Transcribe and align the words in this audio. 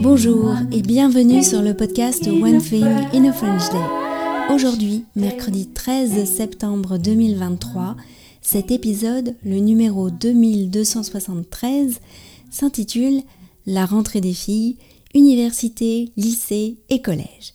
Bonjour 0.00 0.54
et 0.70 0.82
bienvenue 0.82 1.42
sur 1.42 1.60
le 1.60 1.74
podcast 1.74 2.24
One 2.28 2.62
Thing 2.62 2.84
in 2.84 3.24
a 3.24 3.32
French 3.32 3.68
Day. 3.70 4.54
Aujourd'hui, 4.54 5.04
mercredi 5.16 5.66
13 5.66 6.24
septembre 6.24 6.98
2023, 6.98 7.96
cet 8.40 8.70
épisode, 8.70 9.34
le 9.44 9.56
numéro 9.56 10.10
2273, 10.10 11.98
s'intitule 12.50 13.22
La 13.66 13.86
rentrée 13.86 14.20
des 14.20 14.34
filles, 14.34 14.76
université, 15.14 16.12
lycée 16.16 16.78
et 16.90 17.02
collège. 17.02 17.54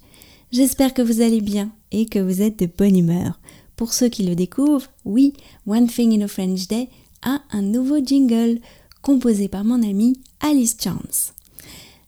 J'espère 0.51 0.93
que 0.93 1.01
vous 1.01 1.21
allez 1.21 1.39
bien 1.39 1.71
et 1.91 2.07
que 2.07 2.19
vous 2.19 2.41
êtes 2.41 2.59
de 2.59 2.69
bonne 2.77 2.97
humeur. 2.97 3.39
Pour 3.77 3.93
ceux 3.93 4.09
qui 4.09 4.23
le 4.23 4.35
découvrent, 4.35 4.89
oui, 5.05 5.33
One 5.65 5.87
Thing 5.87 6.19
in 6.19 6.25
a 6.25 6.27
French 6.27 6.67
Day 6.67 6.89
a 7.25 7.41
un 7.51 7.61
nouveau 7.61 7.97
jingle 7.97 8.59
composé 9.01 9.49
par 9.49 9.65
mon 9.65 9.83
amie 9.83 10.17
Alice 10.39 10.77
Chance. 10.81 11.33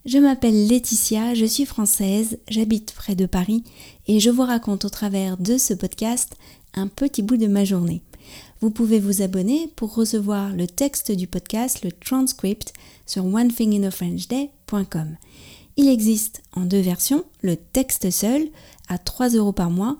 Je 0.05 0.19
m'appelle 0.19 0.67
Laetitia, 0.67 1.33
je 1.33 1.43
suis 1.43 1.65
française, 1.65 2.37
j'habite 2.47 2.93
près 2.93 3.15
de 3.15 3.25
Paris 3.25 3.63
et 4.07 4.21
je 4.21 4.29
vous 4.29 4.43
raconte 4.43 4.85
au 4.85 4.89
travers 4.89 5.37
de 5.37 5.57
ce 5.57 5.73
podcast 5.73 6.37
un 6.75 6.87
petit 6.87 7.21
bout 7.21 7.35
de 7.35 7.47
ma 7.47 7.65
journée. 7.65 8.01
Vous 8.61 8.69
pouvez 8.69 8.99
vous 8.99 9.21
abonner 9.21 9.69
pour 9.75 9.93
recevoir 9.93 10.53
le 10.53 10.65
texte 10.65 11.11
du 11.11 11.27
podcast, 11.27 11.83
le 11.83 11.91
transcript, 11.91 12.71
sur 13.05 13.25
onethinginafrenchday.com. 13.25 15.17
Il 15.75 15.89
existe 15.89 16.41
en 16.53 16.61
deux 16.61 16.79
versions, 16.79 17.23
le 17.41 17.55
texte 17.55 18.09
seul 18.09 18.47
à 18.87 18.97
3 18.97 19.29
euros 19.31 19.51
par 19.51 19.69
mois 19.69 19.97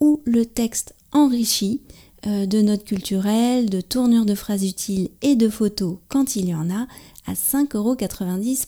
ou 0.00 0.20
le 0.24 0.44
texte 0.44 0.94
enrichi 1.12 1.80
de 2.24 2.60
notes 2.60 2.84
culturelles, 2.84 3.70
de 3.70 3.80
tournures 3.80 4.26
de 4.26 4.34
phrases 4.34 4.64
utiles 4.64 5.10
et 5.22 5.36
de 5.36 5.48
photos 5.48 5.98
quand 6.08 6.36
il 6.36 6.48
y 6.48 6.54
en 6.54 6.70
a 6.70 6.86
à 7.26 7.34
5,90 7.34 7.76
euros 7.76 7.96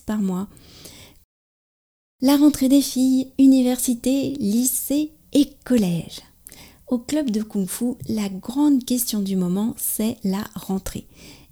par 0.05 0.19
mois. 0.19 0.47
La 2.21 2.35
rentrée 2.35 2.67
des 2.67 2.81
filles, 2.81 3.31
université, 3.37 4.35
lycée 4.39 5.11
et 5.31 5.49
collège. 5.63 6.19
Au 6.87 6.97
club 6.97 7.29
de 7.29 7.41
Kung 7.41 7.67
Fu, 7.67 7.93
la 8.07 8.29
grande 8.29 8.83
question 8.83 9.21
du 9.21 9.35
moment, 9.35 9.75
c'est 9.77 10.17
la 10.23 10.43
rentrée. 10.55 11.05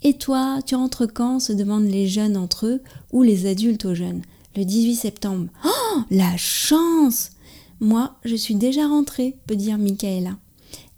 Et 0.04 0.14
toi, 0.14 0.60
tu 0.66 0.76
rentres 0.76 1.06
quand 1.12 1.40
se 1.40 1.54
demandent 1.54 1.90
les 1.90 2.08
jeunes 2.08 2.36
entre 2.36 2.66
eux 2.66 2.82
ou 3.12 3.24
les 3.24 3.46
adultes 3.46 3.86
aux 3.86 3.96
jeunes? 3.96 4.24
Le 4.56 4.66
18 4.66 4.96
septembre. 4.96 5.48
Oh, 5.64 6.00
la 6.10 6.36
chance 6.38 7.32
Moi, 7.80 8.16
je 8.26 8.36
suis 8.36 8.56
déjà 8.56 8.88
rentrée, 8.88 9.38
peut 9.46 9.56
dire 9.56 9.78
Michaela. 9.78 10.38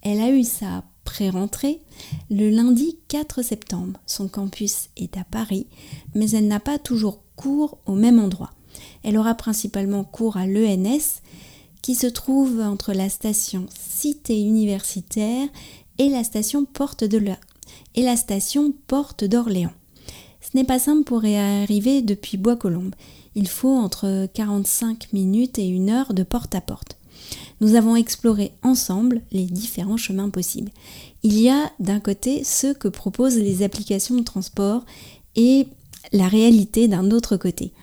Elle 0.02 0.20
a 0.20 0.32
eu 0.32 0.44
sa 0.44 0.84
pré-rentrée 1.04 1.82
le 2.30 2.50
lundi 2.50 2.98
4 3.08 3.42
septembre. 3.42 4.00
Son 4.06 4.28
campus 4.28 4.90
est 4.98 5.18
à 5.18 5.24
Paris, 5.24 5.68
mais 6.16 6.30
elle 6.32 6.48
n'a 6.48 6.60
pas 6.60 6.80
toujours 6.80 7.22
cours 7.36 7.78
au 7.86 7.94
même 7.94 8.20
endroit. 8.20 8.52
Elle 9.04 9.18
aura 9.18 9.36
principalement 9.36 10.04
cours 10.04 10.38
à 10.38 10.46
l'ENS, 10.46 11.22
qui 11.82 11.96
se 11.96 12.08
trouve 12.08 12.60
entre 12.60 12.94
la 12.94 13.10
station 13.10 13.66
Cité 13.70 14.40
universitaire 14.40 15.48
et 15.98 16.10
la 16.10 16.24
station 16.24 16.66
Porte 16.66 17.04
de 17.04 17.22
et 17.96 18.02
la 18.04 18.16
station 18.16 18.74
Porte 18.88 19.24
d'Orléans. 19.24 19.74
Ce 20.42 20.58
n'est 20.58 20.66
pas 20.66 20.80
simple 20.80 21.04
pour 21.04 21.26
y 21.26 21.36
arriver 21.36 22.02
depuis 22.02 22.38
Bois-Colombes 22.38 22.96
il 23.36 23.48
faut 23.48 23.76
entre 23.76 24.28
45 24.34 25.14
minutes 25.14 25.60
et 25.60 25.68
une 25.68 25.90
heure 25.90 26.14
de 26.14 26.24
porte 26.24 26.56
à 26.56 26.62
porte. 26.62 26.99
Nous 27.62 27.76
avons 27.76 27.96
exploré 27.96 28.54
ensemble 28.64 29.22
les 29.32 29.46
différents 29.46 29.98
chemins 29.98 30.30
possibles. 30.30 30.72
Il 31.24 31.40
y 31.40 31.50
a 31.50 31.72
d'un 31.80 32.00
côté 32.00 32.44
ceux 32.44 32.74
que 32.74 32.88
proposent 32.88 33.38
les 33.38 33.64
applications 33.64 34.16
de 34.16 34.24
transport 34.24 34.86
et 35.36 35.68
la 36.14 36.28
réalité 36.28 36.88
d'un 36.88 37.12
autre 37.12 37.38
côté. 37.38 37.74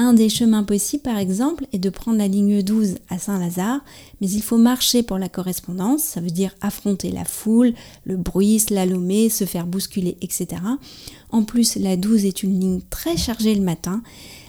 Un 0.00 0.12
des 0.12 0.28
chemins 0.28 0.62
possibles, 0.62 1.02
par 1.02 1.18
exemple, 1.18 1.66
est 1.72 1.80
de 1.80 1.90
prendre 1.90 2.18
la 2.18 2.28
ligne 2.28 2.62
12 2.62 2.98
à 3.08 3.18
Saint-Lazare, 3.18 3.80
mais 4.20 4.30
il 4.30 4.42
faut 4.42 4.56
marcher 4.56 5.02
pour 5.02 5.18
la 5.18 5.28
correspondance, 5.28 6.04
ça 6.04 6.20
veut 6.20 6.30
dire 6.30 6.54
affronter 6.60 7.10
la 7.10 7.24
foule, 7.24 7.74
le 8.04 8.16
bruit, 8.16 8.60
slalomer, 8.60 9.28
se 9.28 9.44
faire 9.44 9.66
bousculer, 9.66 10.16
etc. 10.20 10.62
En 11.30 11.42
plus, 11.42 11.74
la 11.74 11.96
12 11.96 12.26
est 12.26 12.44
une 12.44 12.60
ligne 12.60 12.80
très 12.90 13.16
chargée 13.16 13.56
le 13.56 13.62
matin, 13.62 14.02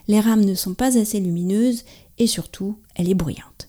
les 0.08 0.20
rames 0.20 0.46
ne 0.46 0.54
sont 0.54 0.76
pas 0.76 1.00
assez 1.00 1.20
lumineuses 1.20 1.84
et 2.20 2.28
surtout, 2.28 2.78
elle 2.94 3.10
est 3.10 3.16
bruyante. 3.16 3.69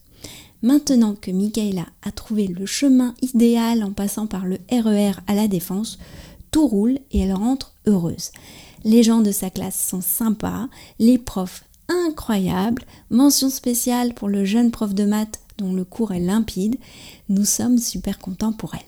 Maintenant 0.62 1.14
que 1.14 1.30
Michaela 1.30 1.86
a 2.02 2.12
trouvé 2.12 2.46
le 2.46 2.66
chemin 2.66 3.14
idéal 3.22 3.82
en 3.82 3.92
passant 3.92 4.26
par 4.26 4.44
le 4.44 4.58
RER 4.70 5.12
e 5.12 5.20
à 5.26 5.34
la 5.34 5.48
défense, 5.48 5.98
tout 6.50 6.66
roule 6.66 6.98
et 7.12 7.20
elle 7.20 7.32
rentre 7.32 7.72
heureuse. 7.86 8.30
Les 8.84 9.02
gens 9.02 9.20
de 9.20 9.32
sa 9.32 9.50
classe 9.50 9.88
sont 9.88 10.00
sympas, 10.00 10.68
les 10.98 11.18
profs 11.18 11.64
incroyables, 11.88 12.84
mention 13.10 13.50
spéciale 13.50 14.14
pour 14.14 14.28
le 14.28 14.44
jeune 14.44 14.70
prof 14.70 14.94
de 14.94 15.04
maths 15.04 15.40
dont 15.58 15.72
le 15.72 15.84
cours 15.84 16.12
est 16.12 16.20
limpide, 16.20 16.76
nous 17.28 17.44
sommes 17.44 17.78
super 17.78 18.18
contents 18.18 18.52
pour 18.52 18.74
elle. 18.74 18.80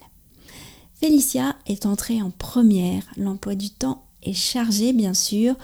Félicia 0.94 1.56
est 1.66 1.84
entrée 1.84 2.22
en 2.22 2.30
première, 2.30 3.02
l'emploi 3.16 3.54
du 3.54 3.70
temps 3.70 4.04
est 4.22 4.34
chargé 4.34 4.92
bien 4.92 5.14
sûr, 5.14 5.56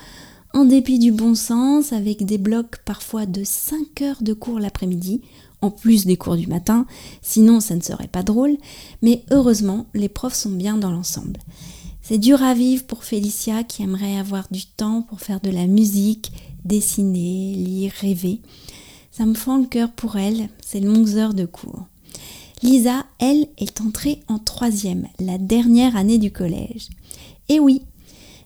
en 0.53 0.65
dépit 0.65 0.99
du 0.99 1.13
bon 1.13 1.35
sens, 1.35 1.93
avec 1.93 2.25
des 2.25 2.39
blocs 2.39 2.79
parfois 2.85 3.27
de 3.27 3.45
5 3.45 4.03
heures 4.03 4.23
de 4.23 4.33
cours 4.33 4.59
l'après-midi, 4.59 5.23
en 5.61 5.71
plus 5.71 6.07
des 6.07 6.17
cours 6.17 6.37
du 6.37 6.47
matin, 6.47 6.87
sinon 7.23 7.61
ça 7.61 7.75
ne 7.75 7.81
serait 7.81 8.09
pas 8.09 8.23
drôle, 8.23 8.57
mais 9.03 9.23
heureusement, 9.31 9.87
les 9.95 10.09
profs 10.09 10.35
sont 10.35 10.51
bien 10.51 10.77
dans 10.77 10.91
l'ensemble. 10.91 11.41
C'est 12.03 12.19
dur 12.19 12.43
à 12.43 12.55
vivre 12.55 12.85
pour 12.85 13.05
Félicia 13.05 13.65
qui 13.65 13.83
aimerait 13.83 14.17
avoir 14.17 14.47
du 14.51 14.65
temps 14.65 15.03
pour 15.03 15.21
faire 15.21 15.41
de 15.41 15.51
la 15.51 15.67
musique, 15.67 16.33
dessiner, 16.65 17.55
lire, 17.55 17.93
rêver. 18.01 18.41
Ça 19.11 19.27
me 19.27 19.35
fend 19.35 19.59
le 19.59 19.67
cœur 19.67 19.91
pour 19.91 20.17
elle, 20.17 20.49
ces 20.65 20.81
longues 20.81 21.17
heures 21.17 21.35
de 21.35 21.45
cours. 21.45 21.87
Lisa, 22.63 23.05
elle, 23.19 23.47
est 23.59 23.81
entrée 23.81 24.21
en 24.29 24.39
troisième, 24.39 25.07
la 25.21 25.39
dernière 25.39 25.97
année 25.97 26.19
du 26.19 26.33
collège. 26.33 26.89
Et 27.49 27.61
oui, 27.61 27.83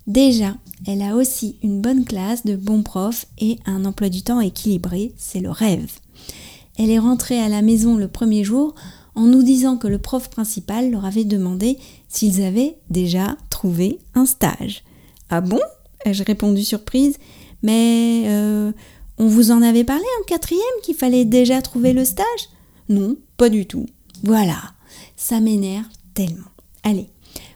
Déjà, 0.06 0.56
elle 0.86 1.00
a 1.00 1.14
aussi 1.14 1.56
une 1.62 1.80
bonne 1.80 2.04
classe 2.04 2.44
de 2.44 2.56
bons 2.56 2.82
profs 2.82 3.26
et 3.38 3.58
un 3.66 3.84
emploi 3.84 4.08
du 4.08 4.22
temps 4.22 4.40
équilibré, 4.40 5.12
c'est 5.16 5.40
le 5.40 5.50
rêve. 5.50 5.92
Elle 6.78 6.90
est 6.90 6.98
rentrée 6.98 7.38
à 7.38 7.48
la 7.48 7.62
maison 7.62 7.96
le 7.96 8.08
premier 8.08 8.44
jour 8.44 8.74
en 9.14 9.26
nous 9.26 9.42
disant 9.42 9.76
que 9.76 9.88
le 9.88 9.98
prof 9.98 10.30
principal 10.30 10.90
leur 10.90 11.04
avait 11.04 11.24
demandé 11.24 11.78
s'ils 12.08 12.42
avaient 12.42 12.78
déjà 12.90 13.36
trouvé 13.50 13.98
un 14.14 14.24
stage. 14.26 14.84
Ah 15.28 15.40
bon? 15.40 15.60
ai-je 16.04 16.24
répondu 16.24 16.62
surprise. 16.62 17.16
Mais 17.62 18.24
euh, 18.26 18.72
on 19.18 19.26
vous 19.26 19.50
en 19.50 19.62
avait 19.62 19.84
parlé 19.84 20.04
en 20.20 20.24
quatrième 20.24 20.62
qu'il 20.82 20.96
fallait 20.96 21.24
déjà 21.24 21.62
trouver 21.62 21.92
le 21.92 22.04
stage 22.04 22.48
Non, 22.88 23.16
pas 23.36 23.48
du 23.48 23.66
tout. 23.66 23.86
Voilà, 24.24 24.58
ça 25.16 25.40
m'énerve 25.40 25.86
tellement. 26.14 26.50
Allez, 26.82 27.08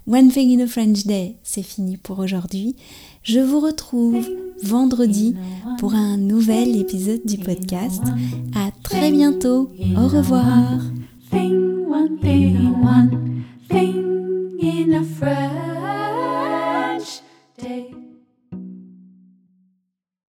One 0.07 0.31
Thing 0.31 0.53
in 0.53 0.63
a 0.63 0.69
French 0.69 1.05
Day, 1.05 1.37
c'est 1.43 1.65
fini 1.65 1.97
pour 1.97 2.21
aujourd'hui. 2.21 2.77
Je 3.25 3.41
vous 3.41 3.59
retrouve 3.59 4.25
vendredi 4.63 5.35
pour 5.79 5.95
un 5.95 6.17
nouvel 6.17 6.77
épisode 6.77 7.23
du 7.25 7.39
podcast. 7.39 8.05
À 8.55 8.71
très 8.85 9.11
bientôt. 9.11 9.69
Au 9.97 10.07
revoir. 10.07 10.79